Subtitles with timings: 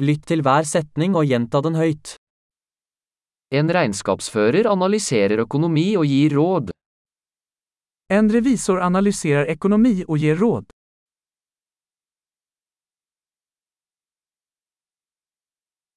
[0.00, 2.14] Lytt til hver setning og gjenta den høyt.
[3.52, 6.70] En regnskapsfører analyserer økonomi og gir råd.
[8.10, 10.70] En revisor analyserar ekonomi och ger råd.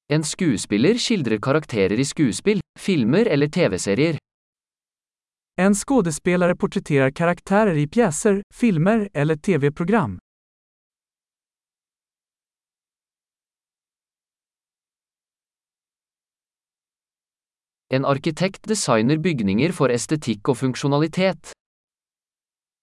[0.07, 4.17] En skuespiller skildrer karakterer i skuespill, filmer eller TV-serier.
[5.61, 10.19] En skådespelare porträtterar karaktärer i pjäser, filmer eller tv-program.
[17.93, 21.51] En arkitekt designer bygninger for estetikk og funksjonalitet.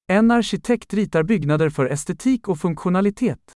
[0.07, 3.53] En arkitekt ritar byggnader för estetik och funktionalitet.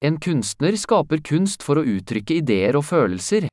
[0.00, 3.48] En kunstner skaper kunst for å uttrykke ideer og følelser.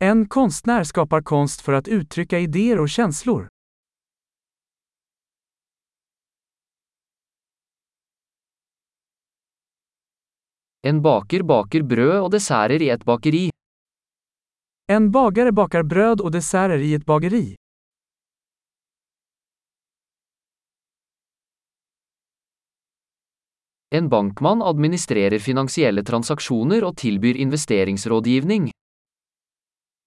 [0.00, 3.48] En konstnär skapar konst för att uttrycka idéer och känslor.
[10.86, 13.48] En baker baker brød og desserter i et bakeri.
[14.88, 17.56] En bagare bakar bröd och desserter i ett bageri.
[23.90, 28.70] En bankmann administrerer finansielle transaksjoner og tilbyr investeringsrådgivning.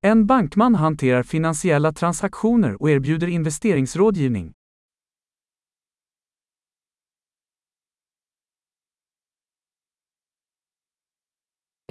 [0.01, 4.53] En bankman hanterar finansiella transaktioner och erbjuder investeringsrådgivning.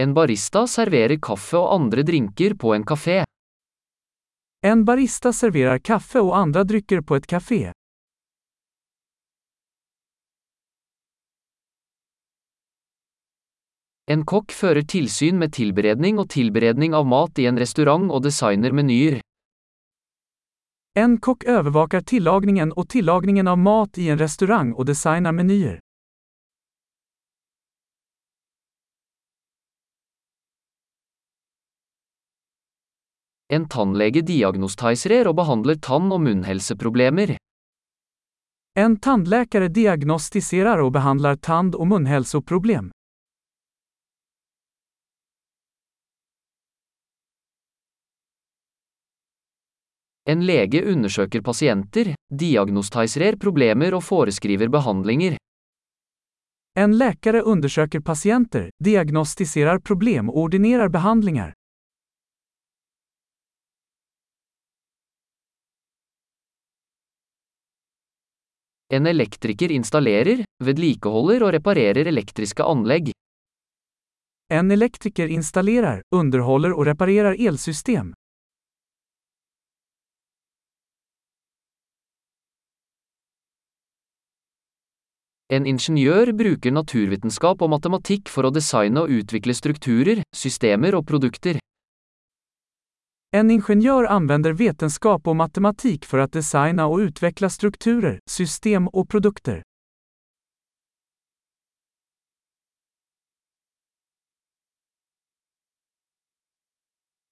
[0.00, 3.24] En barista serverer kaffe og andre drinker på en kafé.
[4.62, 7.72] En barista serverar kaffe och andra drycker på ett café.
[14.06, 18.72] En kokk fører tilsyn med tilberedning og tilberedning av mat i en restaurant og designer
[18.72, 19.20] menyer.
[20.94, 25.80] En kock övervakar tillagningen och tillagningen av mat i en restaurang och designar menyer.
[33.50, 37.36] En tannlege diagnostiserer og behandler tann- og munnhelseproblemer.
[38.78, 42.90] En tandläkare diagnostiserar och behandlar tand- och munhälsoproblem.
[50.24, 55.36] En lege undersøker pasienter, diagnostiserer problemer og foreskriver behandlinger.
[56.78, 61.57] En läkare undersöker patienter, diagnostiserar problem och ordinerar behandlingar.
[68.88, 73.10] En elektriker installerer, vedlikeholder og reparerer elektriske anlegg.
[74.48, 78.14] En elektriker installerar, underhåller och reparerar elsystem.
[85.52, 91.60] En ingeniør bruker naturvitenskap og matematikk for å designe og utvikle strukturer, systemer og produkter.
[93.30, 99.62] En ingenjör använder vetenskap och matematik för att designa och utveckla strukturer, system och produkter.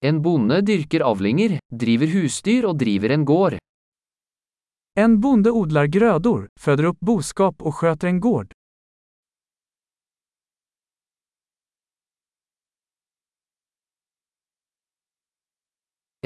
[0.00, 3.56] En bonde dyrker avlinger, driver husdyr og driver en gård.
[4.98, 8.55] En bonde odlar grödor, föder upp boskap och sköter en gård.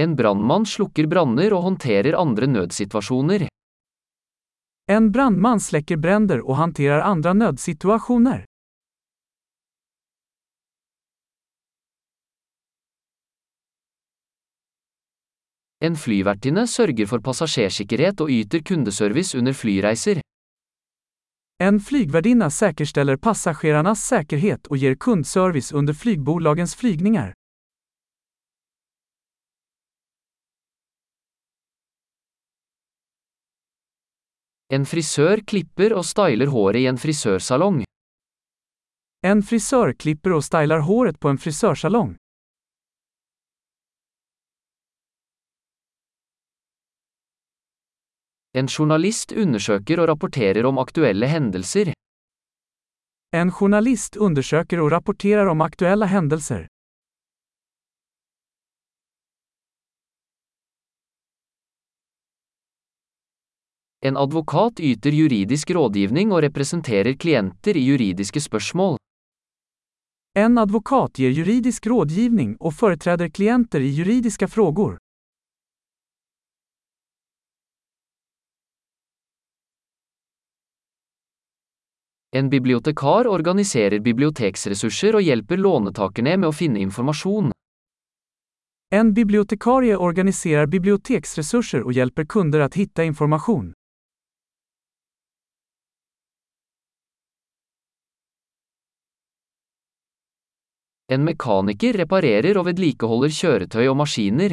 [0.01, 3.43] En brannmann slukker branner og håndterer andre nødsituasjoner.
[4.91, 8.45] En brandman släcker bränder och hanterar andra nödsituationer.
[15.81, 20.21] En flyvertinne sørger for passasjersikkerhet og yter kundeservice under flyreiser.
[21.63, 27.35] En flygvärdinna säkerställer passagerarnas säkerhet och ger kundservice under flygbolagens flygningar.
[34.71, 37.81] En frisør klipper og styler håret i en frisørsalong.
[39.23, 42.17] En frisör klipper och stylar håret på en frisörsalong.
[48.53, 51.93] En journalist undersøker og rapporterer om aktuelle hendelser.
[53.37, 56.67] En journalist undersöker och rapporterar om aktuella händelser.
[64.03, 68.97] En advokat yter juridisk rådgivning og representerer klienter i juridiske spørsmål.
[70.39, 74.99] En advokat ger juridisk rådgivning och företräder klienter i juridiska frågor.
[82.33, 87.53] En bibliotekar organiserer biblioteksressurser og hjelper låntakerne med å finne informasjon.
[88.93, 93.73] En bibliotekarie organiserar biblioteksresurser och hjälper kunder att hitta information.
[101.11, 104.53] En mekaniker reparerer og vedlikeholder kjøretøy og maskiner.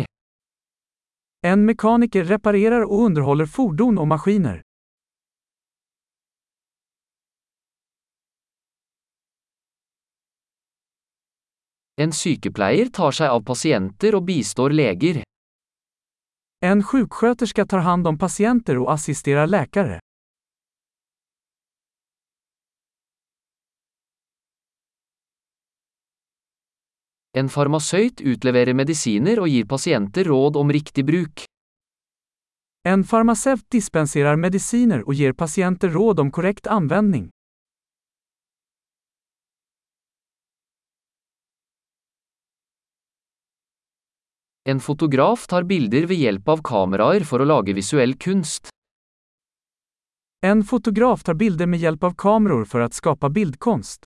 [1.45, 4.61] En mekaniker reparerar och underhåller fordon och maskiner.
[12.01, 15.21] En sykepleier tar seg av pasienter og bistår leger.
[16.65, 19.99] En sjuksköterska tar hand om patienter och assisterar läkare.
[27.37, 31.43] En farmasøyt utleverer medisiner og gir pasienter råd om riktig bruk.
[32.87, 37.29] En farmaceut dispenserar mediciner och ger patienter råd om korrekt användning.
[44.63, 48.69] En fotograf tar bilder ved hjelp av kameraer for å lage visuell kunst.
[50.41, 54.05] En fotograf tar bilder med hjälp av kameror för att skapa bildkonst.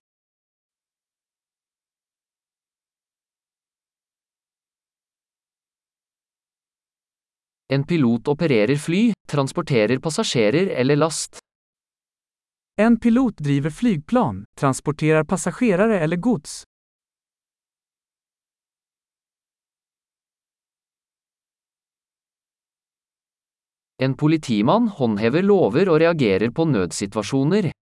[7.72, 11.38] En pilot opererer fly, transporterer passasjerer eller last.
[12.76, 16.62] En pilot driver flygplan, transporterar passagerare eller gods.
[24.02, 27.72] En politimann håndhever lover og reagerer på nødsituasjoner.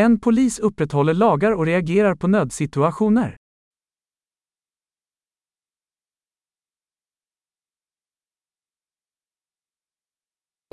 [0.00, 3.36] En polis upprätthåller lagar och reagerar på nödsituationer.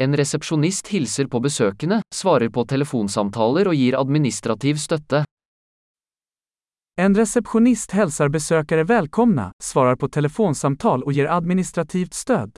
[0.05, 5.23] En resepsjonist hilser på besøkende, svarer på telefonsamtaler og gir administrativ støtte.
[7.01, 12.55] En receptionist hälsar besökare välkomna, svarar på telefonsamtal och ger administrativt stöd.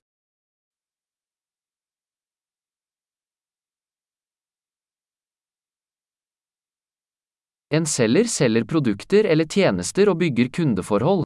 [7.74, 11.24] En selger selger produkter eller tjenester og bygger kundeforhold.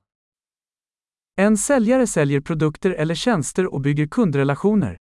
[1.36, 4.96] En säljare säljer produkter eller tjänster och bygger kundrelationer.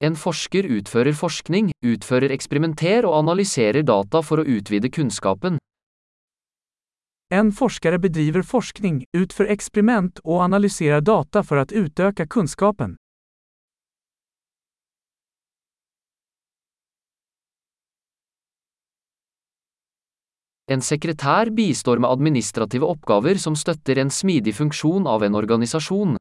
[0.00, 5.58] En forsker utfører forskning, utfører eksperimenter og analyserer data for å utvide kunnskapen.
[7.28, 12.96] En forskare bedriver forskning, utför experiment och analyserar data för att utöka kunskapen.
[20.66, 26.19] En sekretær bistår med administrative oppgaver som støtter en smidig funksjon av en organisasjon.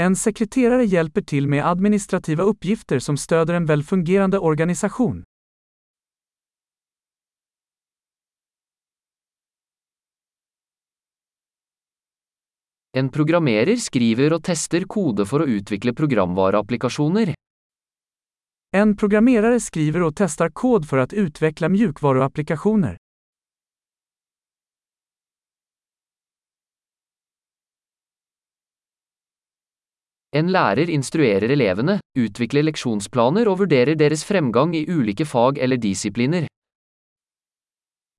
[0.00, 5.24] En sekreterare hjälper till med administrativa uppgifter som stöder en välfungerande organisation.
[12.96, 17.34] En programmerer skriver og tester kode for å utvikle programvareapplikasjoner.
[18.76, 22.96] En programmerare skriver och testar kod för att utveckla mjukvaruapplikationer.
[30.36, 36.44] En lærer instruerer elevene, utvikler leksjonsplaner og vurderer deres fremgang i ulike fag eller disipliner.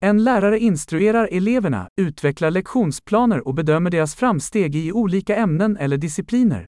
[0.01, 6.65] En lärare instruerar eleverna, utvecklar lektionsplaner och bedömer deras framsteg i olika ämnen eller discipliner.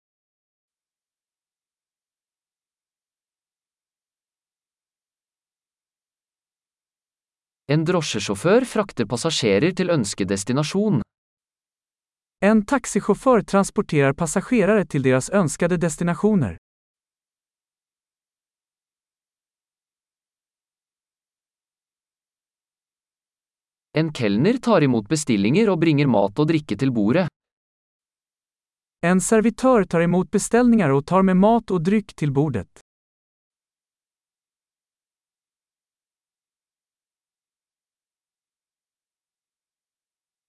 [7.67, 11.01] En drosjesjåfør frakter passasjerer til ønskedestinasjon.
[12.43, 16.57] En taxichaufför transporterar passagerare till deras önskade destinationer.
[23.93, 27.27] En kelner tar imot bestillinger og bringer mat og drikke til bordet.
[29.05, 32.81] En servitör tar emot beställningar och tar med mat och dryck till bordet.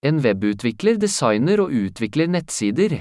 [0.03, 2.97] En webutvikler designer og utvikler nettsider.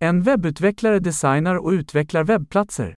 [0.00, 2.94] En webbutvecklare designar och utvecklar webbplatser.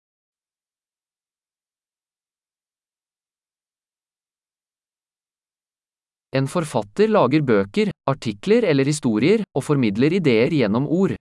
[6.35, 11.15] En forfatter lager bøker, artikler eller historier, og formidler ideer gjennom ord.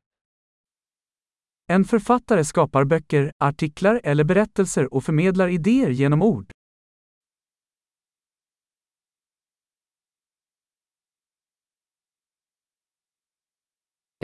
[1.71, 6.56] En författare skapar böcker, artiklar eller berättelser och förmedlar idéer genom ord.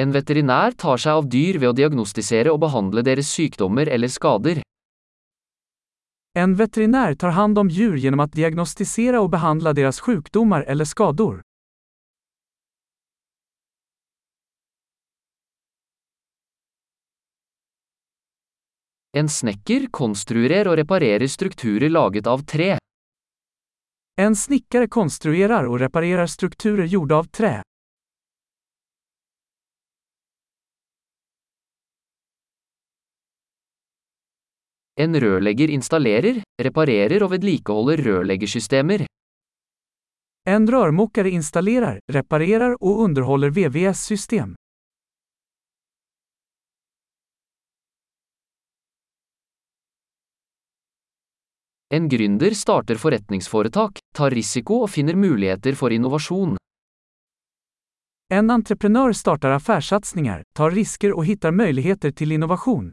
[0.00, 4.62] En veterinær tar seg av dyr ved å diagnostisere og behandle deres sykdommer eller skader.
[6.34, 11.42] En veterinär tar hand om djur genom att diagnostisera och behandla deras sjukdomar eller skador.
[19.12, 22.78] En snekker konstruerer og reparerer strukturer laget av tre.
[24.16, 27.62] En snickare konstruerar och reparerar strukturer gjorda av trä.
[35.00, 39.06] En rørlegger installerer, reparerer og vedlikeholder rørleggersystemer.
[40.44, 44.54] En rörmokare installerar, reparerar och underhåller VVS-system.
[51.94, 56.56] En gründer starter forretningsforetak, tar risiko og finner muligheter for innovasjon.
[58.32, 62.92] En entreprenör startar affärssatsningar, tar risker och hittar möjligheter till innovation.